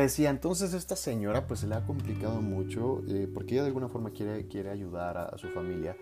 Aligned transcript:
decía, 0.00 0.30
entonces 0.30 0.74
esta 0.74 0.96
señora 0.96 1.46
pues 1.46 1.60
se 1.60 1.66
le 1.66 1.74
ha 1.74 1.84
complicado 1.84 2.40
mucho 2.40 3.02
eh, 3.08 3.28
porque 3.32 3.54
ella 3.54 3.62
de 3.62 3.68
alguna 3.68 3.88
forma 3.88 4.10
quiere, 4.10 4.46
quiere 4.48 4.70
ayudar 4.70 5.16
a, 5.16 5.38
su 5.38 5.48
familia, 5.48 5.96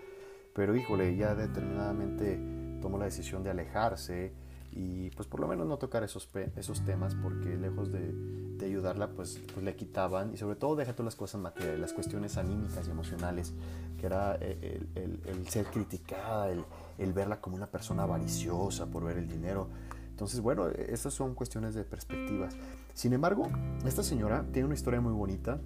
pero 0.53 0.75
híjole, 0.75 1.09
ella 1.09 1.35
determinadamente 1.35 2.39
tomó 2.81 2.97
la 2.97 3.05
decisión 3.05 3.43
de 3.43 3.49
alejarse 3.49 4.33
y 4.71 5.09
pues 5.11 5.27
por 5.27 5.39
lo 5.39 5.47
menos 5.47 5.67
no 5.67 5.77
tocar 5.77 6.03
esos, 6.03 6.29
esos 6.55 6.83
temas 6.85 7.15
porque 7.15 7.55
lejos 7.55 7.91
de, 7.91 8.11
de 8.57 8.65
ayudarla 8.65 9.09
pues, 9.09 9.41
pues, 9.53 9.63
le 9.63 9.75
quitaban 9.75 10.33
y 10.33 10.37
sobre 10.37 10.55
todo 10.55 10.75
deja 10.75 10.93
todas 10.93 11.05
las 11.05 11.15
cosas 11.15 11.41
materiales, 11.41 11.79
las 11.79 11.93
cuestiones 11.93 12.37
anímicas 12.37 12.87
y 12.87 12.91
emocionales, 12.91 13.53
que 13.99 14.05
era 14.05 14.37
eh, 14.41 14.81
el, 14.95 15.19
el, 15.25 15.47
ser 15.47 15.65
criticada, 15.67 16.49
el, 16.51 16.63
el 16.97 17.13
verla 17.13 17.41
como 17.41 17.55
una 17.55 17.67
persona 17.67 18.03
avariciosa 18.03 18.85
por 18.87 19.03
ver 19.03 19.17
el 19.17 19.27
dinero. 19.27 19.67
Entonces, 20.13 20.41
bueno, 20.41 20.69
estas 20.69 21.11
son 21.15 21.33
cuestiones 21.33 21.73
de 21.73 21.83
perspectivas. 21.83 22.55
Sin 22.93 23.13
embargo, 23.13 23.49
esta 23.83 24.03
señora 24.03 24.45
tiene 24.51 24.67
una 24.67 24.75
historia 24.75 25.01
muy 25.01 25.11
bonita, 25.11 25.59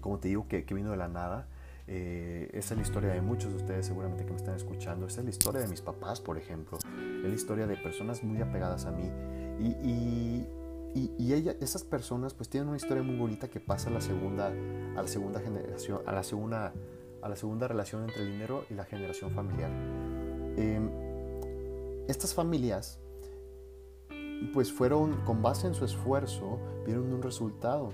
como 0.00 0.18
te 0.18 0.28
digo, 0.28 0.48
que, 0.48 0.64
que 0.64 0.72
vino 0.72 0.90
de 0.90 0.96
la 0.96 1.06
nada. 1.06 1.48
Eh, 1.86 2.48
esa 2.54 2.72
es 2.72 2.78
la 2.78 2.82
historia 2.82 3.10
de 3.10 3.20
muchos 3.20 3.50
de 3.50 3.58
ustedes 3.58 3.84
seguramente 3.84 4.24
que 4.24 4.30
me 4.30 4.38
están 4.38 4.54
escuchando. 4.54 5.06
Esa 5.06 5.20
es 5.20 5.24
la 5.24 5.30
historia 5.30 5.60
de 5.60 5.68
mis 5.68 5.82
papás, 5.82 6.22
por 6.22 6.38
ejemplo. 6.38 6.78
Es 6.78 7.28
la 7.28 7.34
historia 7.34 7.66
de 7.66 7.76
personas 7.76 8.24
muy 8.24 8.40
apegadas 8.40 8.86
a 8.86 8.90
mí. 8.90 9.10
Y, 9.60 10.46
y, 10.94 11.12
y, 11.18 11.34
ella, 11.34 11.54
esas 11.60 11.84
personas 11.84 12.32
pues 12.32 12.48
tienen 12.48 12.68
una 12.68 12.78
historia 12.78 13.02
muy 13.02 13.16
bonita 13.16 13.48
que 13.48 13.60
pasa 13.60 13.90
a 13.90 13.92
la 13.92 14.00
segunda, 14.00 14.46
a 14.46 15.02
la 15.02 15.08
segunda 15.08 15.40
generación, 15.40 16.00
a 16.06 16.12
la 16.12 16.22
segunda, 16.22 16.72
a 17.20 17.28
la 17.28 17.36
segunda 17.36 17.68
relación 17.68 18.04
entre 18.04 18.22
el 18.22 18.32
dinero 18.32 18.64
y 18.70 18.74
la 18.74 18.86
generación 18.86 19.30
familiar. 19.32 19.70
Em, 20.56 20.88
estas 22.08 22.32
familias 22.32 22.98
pues 24.52 24.72
fueron, 24.72 25.24
con 25.24 25.42
base 25.42 25.66
en 25.66 25.74
su 25.74 25.84
esfuerzo, 25.84 26.58
vieron 26.84 27.12
un 27.12 27.22
resultado. 27.22 27.92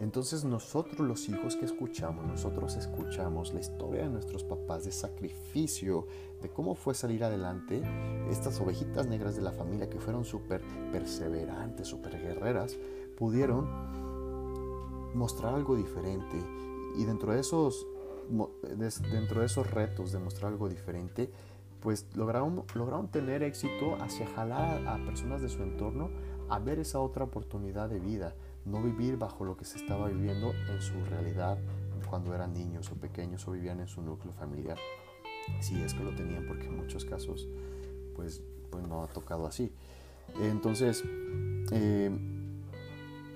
Entonces 0.00 0.44
nosotros 0.44 1.06
los 1.06 1.28
hijos 1.28 1.56
que 1.56 1.66
escuchamos, 1.66 2.26
nosotros 2.26 2.74
escuchamos 2.76 3.52
la 3.52 3.60
historia 3.60 4.04
de 4.04 4.08
nuestros 4.08 4.44
papás, 4.44 4.84
de 4.84 4.92
sacrificio, 4.92 6.06
de 6.40 6.48
cómo 6.48 6.74
fue 6.74 6.94
salir 6.94 7.22
adelante, 7.22 7.82
estas 8.30 8.58
ovejitas 8.62 9.06
negras 9.06 9.36
de 9.36 9.42
la 9.42 9.52
familia 9.52 9.90
que 9.90 10.00
fueron 10.00 10.24
súper 10.24 10.62
perseverantes, 10.90 11.86
súper 11.86 12.18
guerreras, 12.18 12.78
pudieron 13.14 13.68
mostrar 15.14 15.54
algo 15.54 15.76
diferente. 15.76 16.38
Y 16.96 17.04
dentro 17.04 17.34
de 17.34 17.40
esos, 17.40 17.86
dentro 19.10 19.40
de 19.40 19.46
esos 19.46 19.70
retos 19.70 20.12
de 20.12 20.18
mostrar 20.18 20.50
algo 20.50 20.70
diferente, 20.70 21.30
pues 21.80 22.06
lograron, 22.14 22.64
lograron 22.74 23.08
tener 23.08 23.42
éxito 23.42 23.96
hacia 24.00 24.26
jalar 24.26 24.86
a 24.86 25.04
personas 25.04 25.40
de 25.40 25.48
su 25.48 25.62
entorno 25.62 26.10
a 26.48 26.58
ver 26.58 26.78
esa 26.78 26.98
otra 27.00 27.24
oportunidad 27.24 27.88
de 27.88 28.00
vida, 28.00 28.34
no 28.64 28.82
vivir 28.82 29.16
bajo 29.16 29.44
lo 29.44 29.56
que 29.56 29.64
se 29.64 29.78
estaba 29.78 30.08
viviendo 30.08 30.52
en 30.68 30.80
su 30.82 31.04
realidad 31.04 31.58
cuando 32.08 32.34
eran 32.34 32.52
niños 32.52 32.90
o 32.90 32.96
pequeños 32.96 33.46
o 33.46 33.52
vivían 33.52 33.80
en 33.80 33.88
su 33.88 34.02
núcleo 34.02 34.32
familiar. 34.32 34.76
Si 35.60 35.80
es 35.80 35.94
que 35.94 36.02
lo 36.02 36.14
tenían, 36.14 36.46
porque 36.46 36.66
en 36.66 36.76
muchos 36.76 37.04
casos 37.04 37.48
pues, 38.14 38.42
pues 38.70 38.86
no 38.86 39.02
ha 39.02 39.06
tocado 39.06 39.46
así. 39.46 39.72
Entonces, 40.40 41.02
eh, 41.72 42.10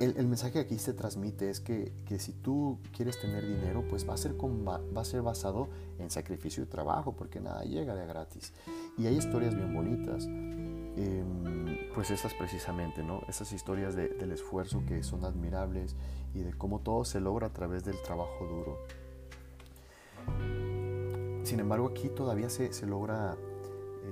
el, 0.00 0.26
mensaje 0.26 0.52
que 0.52 0.58
aquí 0.60 0.78
se 0.78 0.92
transmite 0.92 1.50
es 1.50 1.60
que, 1.60 1.92
si 2.18 2.32
tú 2.32 2.78
quieres 2.96 3.20
tener 3.20 3.46
dinero, 3.46 3.84
pues 3.88 4.08
va 4.08 4.14
a, 4.14 4.16
ser 4.16 4.34
va, 4.34 5.00
a 5.00 5.04
ser 5.04 5.22
basado 5.22 5.68
en 5.98 6.10
sacrificio 6.10 6.62
y 6.62 6.66
trabajo, 6.66 7.12
porque 7.12 7.40
nada 7.40 7.62
llega 7.64 7.94
de 7.94 8.06
gratis. 8.06 8.52
Y 8.98 9.06
hay 9.06 9.16
historias 9.16 9.54
bien 9.54 9.74
bonitas, 9.74 10.26
em, 10.26 11.92
pues 11.94 12.10
esas 12.10 12.34
precisamente, 12.34 13.02
¿no? 13.02 13.22
Esas 13.28 13.52
historias 13.52 13.94
del 13.94 14.32
esfuerzo 14.32 14.82
que 14.86 15.02
son 15.02 15.24
admirables 15.24 15.96
y 16.34 16.40
de 16.40 16.52
cómo 16.52 16.80
todo 16.80 17.04
se 17.04 17.20
logra 17.20 17.48
a 17.48 17.52
través 17.52 17.84
del 17.84 18.00
trabajo 18.02 18.46
duro. 18.46 18.78
Sin 21.44 21.60
embargo, 21.60 21.88
aquí 21.88 22.08
todavía 22.08 22.48
se, 22.48 22.86
logra 22.86 23.36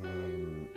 em, 0.03 0.69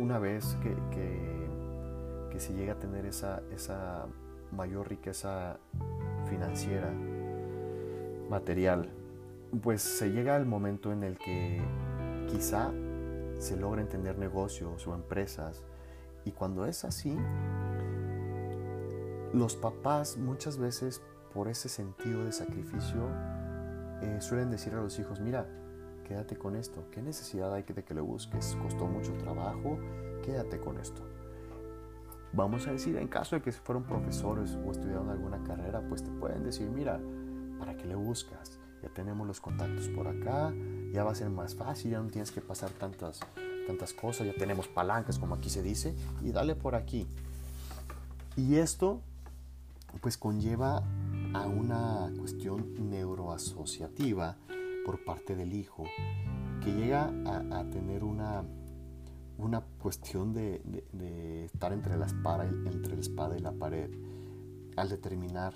una 0.00 0.18
vez 0.18 0.56
que, 0.62 0.74
que, 0.90 2.40
se 2.40 2.54
llega 2.54 2.72
a 2.72 2.78
tener 2.78 3.04
esa, 3.04 3.42
esa 3.52 4.06
mayor 4.52 4.88
riqueza 4.88 5.58
financiera, 6.28 6.92
material, 8.28 8.90
pues 9.62 9.82
se 9.82 10.10
llega 10.10 10.36
al 10.36 10.46
momento 10.46 10.92
en 10.92 11.02
el 11.02 11.18
que 11.18 11.60
quizá 12.28 12.70
se 13.38 13.56
logra 13.56 13.80
entender 13.80 14.18
negocios 14.18 14.86
o 14.86 14.94
empresas 14.94 15.62
y 16.24 16.32
cuando 16.32 16.66
es 16.66 16.84
así, 16.84 17.16
los 19.32 19.56
papás 19.56 20.16
muchas 20.16 20.58
veces 20.58 21.02
por 21.32 21.48
ese 21.48 21.68
sentido 21.68 22.24
de 22.24 22.32
sacrificio 22.32 23.08
eh, 24.02 24.18
suelen 24.20 24.50
decir 24.50 24.74
a 24.74 24.82
los 24.82 24.98
hijos, 24.98 25.20
mira, 25.20 25.46
quédate 26.04 26.36
con 26.36 26.56
esto, 26.56 26.84
¿qué 26.90 27.02
necesidad 27.02 27.54
hay 27.54 27.62
de 27.62 27.84
que 27.84 27.94
lo 27.94 28.04
busques? 28.04 28.56
Costó 28.62 28.86
mucho 28.86 29.12
trabajo, 29.14 29.78
quédate 30.22 30.58
con 30.58 30.78
esto. 30.78 31.02
Vamos 32.32 32.66
a 32.68 32.72
decir, 32.72 32.96
en 32.96 33.08
caso 33.08 33.34
de 33.34 33.42
que 33.42 33.50
fueron 33.50 33.82
profesores 33.82 34.56
o 34.64 34.70
estudiaron 34.70 35.10
alguna 35.10 35.42
carrera, 35.42 35.82
pues 35.88 36.04
te 36.04 36.10
pueden 36.10 36.44
decir, 36.44 36.68
mira, 36.70 37.00
¿para 37.58 37.76
qué 37.76 37.86
le 37.86 37.96
buscas? 37.96 38.58
Ya 38.82 38.88
tenemos 38.88 39.26
los 39.26 39.40
contactos 39.40 39.88
por 39.88 40.06
acá, 40.06 40.54
ya 40.92 41.02
va 41.02 41.10
a 41.10 41.14
ser 41.14 41.28
más 41.28 41.56
fácil, 41.56 41.90
ya 41.90 42.00
no 42.00 42.08
tienes 42.08 42.30
que 42.30 42.40
pasar 42.40 42.70
tantas, 42.70 43.20
tantas 43.66 43.92
cosas, 43.92 44.28
ya 44.28 44.34
tenemos 44.34 44.68
palancas, 44.68 45.18
como 45.18 45.34
aquí 45.34 45.50
se 45.50 45.62
dice, 45.62 45.94
y 46.22 46.30
dale 46.30 46.54
por 46.54 46.76
aquí. 46.76 47.06
Y 48.36 48.56
esto, 48.56 49.00
pues 50.00 50.16
conlleva 50.16 50.84
a 51.34 51.46
una 51.46 52.12
cuestión 52.16 52.90
neuroasociativa 52.90 54.36
por 54.86 55.04
parte 55.04 55.34
del 55.34 55.52
hijo, 55.52 55.84
que 56.62 56.72
llega 56.72 57.10
a 57.26 57.64
tener 57.70 58.04
una 58.04 58.44
una 59.42 59.62
cuestión 59.80 60.32
de, 60.32 60.62
estar 61.44 61.72
entre 61.72 61.96
la, 61.96 62.06
espada, 62.06 62.44
entre 62.44 62.94
la 62.94 63.00
espada 63.00 63.36
y 63.36 63.40
la 63.40 63.52
pared 63.52 63.90
al 64.76 64.88
determinar 64.88 65.54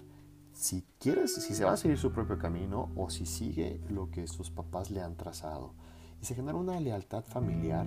si 0.54 0.84
quieres, 0.98 1.34
si 1.34 1.54
se 1.54 1.64
va 1.64 1.72
a 1.72 1.76
seguir 1.76 1.98
su 1.98 2.12
propio 2.12 2.38
camino 2.38 2.90
o 2.96 3.10
si 3.10 3.26
sigue 3.26 3.80
lo 3.88 4.10
que 4.10 4.26
sus 4.26 4.50
papás 4.50 4.90
le 4.90 5.00
han 5.00 5.16
trazado. 5.16 5.74
Y 6.22 6.26
se 6.26 6.34
genera 6.34 6.56
una 6.56 6.78
lealtad 6.80 7.24
familiar 7.24 7.86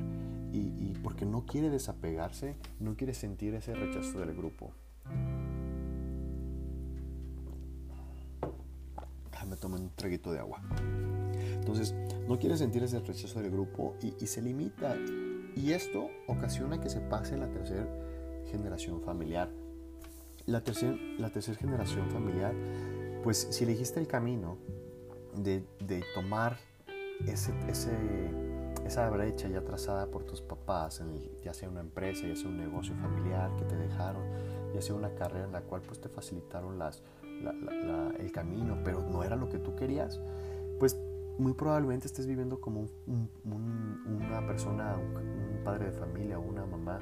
y, 0.51 0.93
porque 1.03 1.25
no 1.25 1.45
quiere 1.45 1.69
desapegarse, 1.69 2.55
no 2.79 2.95
quiere 2.95 3.13
sentir 3.13 3.53
ese 3.55 3.73
rechazo 3.73 4.19
del 4.19 4.35
grupo. 4.35 4.71
Déjame 9.31 9.55
tomar 9.55 9.79
un 9.79 9.91
traguito 9.95 10.31
de 10.31 10.39
agua. 10.39 10.61
Entonces, 11.53 11.95
no 12.27 12.37
quiere 12.37 12.57
sentir 12.57 12.83
ese 12.83 12.99
rechazo 12.99 13.39
del 13.41 13.51
grupo 13.51 13.95
y 14.01 14.27
se 14.27 14.41
limita 14.41 14.95
y 15.57 15.73
esto 15.73 16.09
ocasiona 16.27 16.79
que 16.79 16.89
se 16.89 17.01
pase 17.01 17.35
la 17.35 17.49
tercera 17.49 17.87
generación 18.51 19.01
familiar. 19.01 19.49
La 20.45 20.61
tercera 20.63 20.95
la 21.17 21.29
tercer 21.29 21.57
generación 21.57 22.09
familiar, 22.09 22.53
pues 23.23 23.47
si 23.51 23.63
elegiste 23.63 23.99
el 23.99 24.07
camino 24.07 24.57
de, 25.35 25.63
de 25.79 26.03
tomar 26.13 26.57
ese, 27.25 27.53
ese, 27.67 27.91
esa 28.85 29.09
brecha 29.09 29.47
ya 29.47 29.61
trazada 29.61 30.07
por 30.07 30.23
tus 30.23 30.41
papás, 30.41 31.03
ya 31.43 31.53
sea 31.53 31.69
una 31.69 31.81
empresa, 31.81 32.27
ya 32.27 32.35
sea 32.35 32.47
un 32.47 32.57
negocio 32.57 32.95
familiar 32.95 33.53
que 33.57 33.65
te 33.65 33.75
dejaron, 33.75 34.23
ya 34.73 34.81
sea 34.81 34.95
una 34.95 35.13
carrera 35.15 35.45
en 35.45 35.51
la 35.51 35.61
cual 35.61 35.81
pues 35.81 35.99
te 35.99 36.07
facilitaron 36.07 36.77
las, 36.77 37.01
el 38.19 38.31
camino, 38.31 38.77
pero 38.83 39.01
no 39.01 39.23
era 39.23 39.35
lo 39.35 39.49
que 39.49 39.57
tú 39.57 39.75
querías, 39.75 40.19
pues 40.79 40.97
muy 41.37 41.53
probablemente 41.53 42.07
estés 42.07 42.25
viviendo 42.25 42.59
como 42.59 42.87
una 43.45 44.45
persona, 44.47 44.97
un, 44.97 45.26
padre 45.67 45.87
de 45.87 45.91
familia, 45.91 46.39
una 46.39 46.65
mamá 46.65 46.97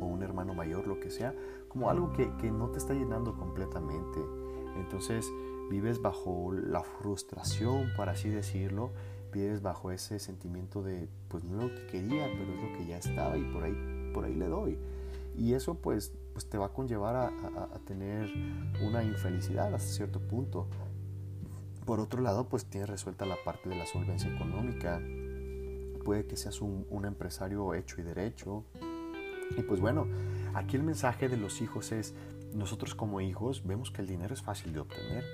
o 0.00 0.06
un 0.06 0.22
hermano 0.22 0.54
mayor, 0.54 0.86
lo 0.86 0.98
que 0.98 1.10
sea, 1.10 1.34
como 1.68 1.90
algo 1.90 2.10
que, 2.14 2.50
no 2.50 2.70
te 2.70 2.78
está 2.78 2.94
llenando 2.94 3.36
completamente. 3.36 4.18
Entonces 4.76 5.30
vives 5.68 6.00
bajo 6.00 6.52
la 6.52 6.82
frustración, 6.82 7.92
por 7.94 8.08
así 8.08 8.30
decirlo, 8.30 8.92
vives 9.30 9.60
bajo 9.60 9.90
ese 9.90 10.18
sentimiento 10.18 10.82
de, 10.82 11.06
pues 11.28 11.44
no 11.44 11.60
es 11.60 11.70
lo 11.70 11.74
que 11.74 11.86
quería, 11.88 12.26
pero 12.38 12.54
es 12.54 12.62
lo 12.62 12.78
que 12.78 12.86
ya 12.86 12.96
estaba 12.96 13.36
y 13.36 13.44
por 13.52 13.64
ahí, 13.64 14.10
por 14.14 14.24
ahí 14.24 14.34
le 14.34 14.48
doy. 14.48 14.78
Y 15.36 15.52
eso 15.52 15.74
pues, 15.74 16.14
pues 16.32 16.48
te 16.48 16.56
va 16.56 16.66
a 16.66 16.72
conllevar 16.72 17.14
a 17.14 17.78
tener 17.84 18.32
una 18.82 19.04
infelicidad 19.04 19.74
hasta 19.74 19.92
cierto 19.92 20.18
punto 20.18 20.66
por 21.84 22.00
otro 22.00 22.20
lado, 22.20 22.48
pues 22.48 22.64
tienes 22.64 22.88
resuelta 22.88 23.26
la 23.26 23.36
parte 23.44 23.68
de 23.68 23.76
la 23.76 23.86
solvencia 23.86 24.28
económica. 24.34 25.00
Puede 26.06 26.24
que 26.24 26.36
seas 26.36 26.60
un, 26.60 27.04
empresario 27.04 27.74
hecho 27.74 28.00
y 28.00 28.04
derecho. 28.04 28.62
Y 29.58 29.62
pues 29.62 29.80
bueno, 29.80 30.06
aquí 30.54 30.76
el 30.76 30.84
mensaje 30.84 31.28
de 31.28 31.36
los 31.36 31.60
hijos 31.60 31.90
es, 31.90 32.14
nosotros 32.54 32.94
como 32.94 33.20
hijos 33.20 33.66
vemos 33.66 33.90
que 33.90 34.02
el 34.02 34.06
dinero 34.06 34.32
es 34.32 34.40
fácil 34.40 34.72
de 34.72 34.78
obtener. 34.78 35.24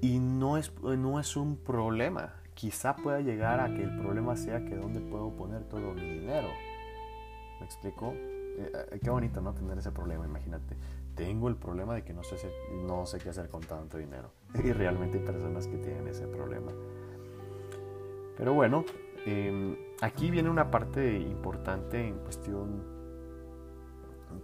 Y, 0.00 0.18
no, 0.20 0.56
es, 0.56 0.72
no 0.82 1.18
es 1.18 1.36
un 1.36 1.56
problema. 1.56 2.34
Quizá 2.54 2.94
pueda 2.94 3.20
llegar 3.20 3.58
a 3.58 3.74
que 3.74 3.82
el 3.82 3.96
problema 3.96 4.36
sea 4.36 4.64
que 4.64 4.76
dónde 4.76 5.00
puedo 5.00 5.34
poner 5.34 5.64
todo 5.64 5.92
mi 5.92 6.02
dinero. 6.02 6.48
¿Me 7.58 7.66
explico? 7.66 8.12
Eh, 8.12 8.70
eh, 8.92 9.00
qué 9.02 9.10
bonito, 9.10 9.40
¿no? 9.40 9.52
Tener 9.52 9.78
ese 9.78 9.90
problema, 9.90 10.26
imagínate. 10.26 10.76
tengo 11.16 11.48
el 11.48 11.56
problema 11.56 11.94
de 11.94 12.04
que 12.04 12.12
no 12.12 12.22
sé, 12.22 12.36
no 12.86 13.04
sé 13.04 13.18
qué 13.18 13.30
hacer 13.30 13.48
con 13.48 13.62
tanto 13.62 13.98
dinero. 13.98 14.30
Y 14.62 14.72
realmente 14.72 15.18
hay 15.18 15.24
personas 15.24 15.66
que 15.66 15.78
tienen 15.78 16.06
ese 16.06 16.28
problema. 16.28 16.70
Pero 18.36 18.52
bueno, 18.52 18.84
em, 19.26 19.76
aquí 20.00 20.30
viene 20.30 20.50
una 20.50 20.70
parte 20.70 21.18
importante 21.20 22.06
en 22.06 22.18
cuestión, 22.18 22.82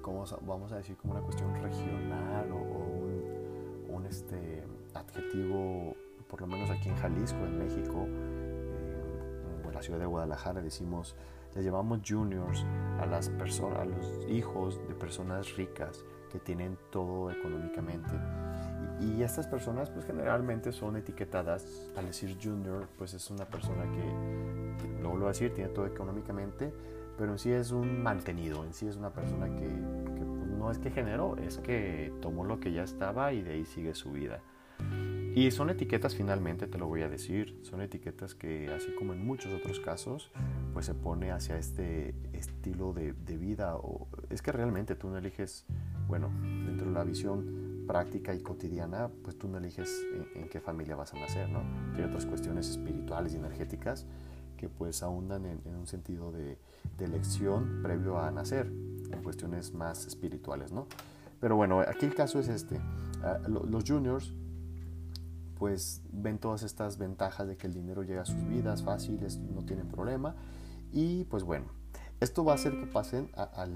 ¿cómo 0.00 0.24
vamos 0.42 0.72
a 0.72 0.76
decir? 0.76 0.96
Como 0.96 1.14
una 1.14 1.22
cuestión 1.22 1.54
regional 1.56 2.50
o, 2.52 3.94
un, 3.94 4.06
este, 4.06 4.64
adjetivo, 4.94 5.94
por 6.28 6.40
lo 6.40 6.46
menos 6.46 6.70
aquí 6.70 6.88
en 6.88 6.96
Jalisco, 6.96 7.38
en 7.44 7.58
México, 7.58 8.06
em, 8.06 9.66
en 9.66 9.74
la 9.74 9.82
ciudad 9.82 9.98
de 9.98 10.06
Guadalajara, 10.06 10.60
decimos, 10.62 11.16
le 11.54 11.64
llamamos 11.64 12.00
juniors 12.06 12.64
a 13.00 13.06
las 13.06 13.28
personas, 13.30 13.78
a 13.80 13.84
los 13.84 14.26
hijos 14.28 14.80
de 14.88 14.94
personas 14.94 15.56
ricas 15.56 16.04
que 16.30 16.38
tienen 16.38 16.78
todo 16.90 17.30
económicamente. 17.30 18.12
Y, 19.00 19.22
estas 19.22 19.46
personas 19.46 19.90
pues 19.90 20.06
generalmente 20.06 20.72
son 20.72 20.96
etiquetadas, 20.96 21.90
al 21.96 22.06
decir 22.06 22.36
junior 22.42 22.88
pues 22.96 23.14
es 23.14 23.30
una 23.30 23.44
persona 23.44 23.84
que, 23.84 25.02
lo 25.02 25.10
voy 25.10 25.24
a 25.24 25.28
decir, 25.28 25.54
tiene 25.54 25.70
todo 25.70 25.86
económicamente, 25.86 26.72
pero 27.18 27.32
en 27.32 27.38
sí 27.38 27.50
es 27.50 27.70
un 27.70 28.02
mantenido, 28.02 28.64
en 28.64 28.72
sí 28.72 28.86
es 28.86 28.96
una 28.96 29.10
persona 29.10 29.46
que, 29.54 29.66
que 29.66 30.24
pues, 30.24 30.50
no 30.50 30.70
es 30.70 30.78
que 30.78 30.90
generó, 30.90 31.36
es 31.36 31.58
que 31.58 32.12
tomó 32.22 32.44
lo 32.44 32.60
que 32.60 32.72
ya 32.72 32.82
estaba 32.82 33.32
y 33.32 33.42
de 33.42 33.52
ahí 33.52 33.64
sigue 33.66 33.94
su 33.94 34.12
vida. 34.12 34.40
Y 35.34 35.52
son 35.52 35.70
etiquetas 35.70 36.16
finalmente, 36.16 36.66
te 36.66 36.76
lo 36.76 36.88
voy 36.88 37.02
a 37.02 37.08
decir, 37.08 37.56
son 37.62 37.80
etiquetas 37.82 38.34
que 38.34 38.68
así 38.68 38.92
como 38.96 39.12
en 39.12 39.24
muchos 39.24 39.52
otros 39.52 39.78
casos, 39.78 40.32
pues 40.72 40.86
se 40.86 40.94
pone 40.94 41.30
hacia 41.30 41.56
este 41.56 42.14
estilo 42.32 42.92
de, 42.92 43.12
de 43.12 43.36
vida. 43.36 43.76
O, 43.76 44.08
es 44.28 44.42
que 44.42 44.50
realmente 44.50 44.96
tú 44.96 45.08
no 45.08 45.18
eliges, 45.18 45.66
bueno, 46.08 46.30
dentro 46.42 46.88
de 46.88 46.92
la 46.92 47.04
visión 47.04 47.69
práctica 47.90 48.32
y 48.32 48.38
cotidiana, 48.38 49.10
pues 49.24 49.36
tú 49.36 49.48
no 49.48 49.58
eliges 49.58 50.06
en, 50.36 50.48
qué 50.48 50.60
familia 50.60 50.94
vas 50.94 51.12
a 51.12 51.18
nacer, 51.18 51.48
¿no? 51.48 51.60
Hay 51.96 52.04
otras 52.04 52.24
cuestiones 52.24 52.68
espirituales 52.68 53.34
y 53.34 53.36
energéticas 53.36 54.06
que 54.56 54.68
pues 54.68 55.02
ahondan 55.02 55.44
en, 55.44 55.74
un 55.74 55.88
sentido 55.88 56.30
de, 56.30 56.56
elección 57.00 57.80
previo 57.82 58.20
a 58.20 58.30
nacer, 58.30 58.66
en 58.66 59.22
cuestiones 59.24 59.74
más 59.74 60.06
espirituales, 60.06 60.70
¿no? 60.70 60.86
Pero 61.40 61.56
bueno, 61.56 61.80
aquí 61.80 62.06
el 62.06 62.14
caso 62.14 62.38
es 62.38 62.46
este. 62.46 62.80
Ah, 63.24 63.40
los 63.48 63.82
juniors 63.84 64.32
pues 65.58 66.00
ven 66.12 66.38
todas 66.38 66.62
estas 66.62 66.96
ventajas 66.96 67.48
de 67.48 67.56
que 67.56 67.66
el 67.66 67.74
dinero 67.74 68.04
llega 68.04 68.22
a 68.22 68.24
sus 68.24 68.46
vidas 68.46 68.84
fáciles, 68.84 69.36
no 69.38 69.64
tienen 69.64 69.88
problema. 69.88 70.36
Y 70.92 71.24
pues 71.24 71.42
bueno, 71.42 71.66
esto 72.20 72.44
va 72.44 72.52
a 72.52 72.54
hacer 72.56 72.78
que 72.78 72.86
pasen 72.86 73.30
al, 73.34 73.72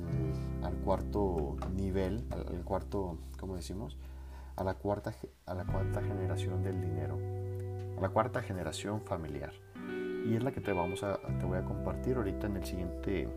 cuarto 0.85 1.57
nivel, 1.75 2.25
al, 2.31 2.63
cuarto, 2.63 3.19
¿cómo 3.41 3.57
decimos? 3.57 3.99
A 4.57 4.65
la, 4.65 4.75
cuarta, 4.75 5.13
a 5.47 5.55
la 5.55 5.65
cuarta 5.65 6.03
generación 6.03 6.63
del 6.63 6.81
dinero, 6.81 7.19
a 7.97 8.01
la 8.01 8.11
cuarta 8.11 8.43
generación 8.43 9.01
familiar. 9.01 9.53
Y 10.27 10.37
es 10.37 10.43
la 10.43 10.53
que 10.53 10.61
te, 10.61 10.73
vamos 10.73 11.03
a, 11.03 11.19
te 11.39 11.45
voy 11.45 11.59
a 11.59 11.65
compartir 11.65 12.17
ahorita 12.17 12.47
en 12.47 12.57
el 12.57 12.65
siguiente 12.65 13.29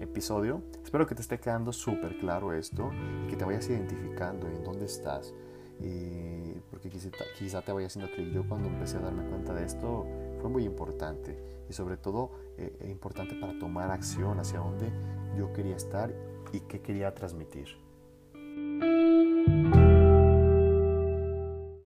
episodio. 0.00 0.62
Espero 0.84 1.06
que 1.06 1.14
te 1.14 1.22
esté 1.22 1.38
quedando 1.38 1.72
súper 1.72 2.18
claro 2.18 2.52
esto 2.52 2.90
y 3.26 3.30
que 3.30 3.36
te 3.36 3.44
vayas 3.44 3.68
identificando 3.68 4.46
en 4.48 4.64
dónde 4.64 4.86
estás 4.86 5.32
eh, 5.80 6.60
porque 6.70 6.88
quizá, 6.88 7.10
quizá, 7.38 7.62
te 7.62 7.72
vaya 7.72 7.86
haciendo 7.86 8.10
clic. 8.12 8.32
Yo 8.32 8.46
cuando 8.48 8.68
empecé 8.68 8.96
a 8.96 9.00
darme 9.00 9.28
cuenta 9.28 9.54
de 9.54 9.64
esto 9.64 10.06
fue 10.40 10.50
muy 10.50 10.64
importante 10.64 11.38
y 11.68 11.72
sobre 11.72 11.96
todo 11.96 12.30
eh, 12.56 12.86
importante 12.88 13.34
para 13.34 13.58
tomar 13.58 13.90
acción 13.90 14.38
hacia 14.38 14.60
dónde 14.60 14.90
yo 15.36 15.52
quería 15.52 15.76
estar 15.76 16.14
y 16.52 16.60
qué 16.60 16.80
quería 16.80 17.14
transmitir. 17.14 17.87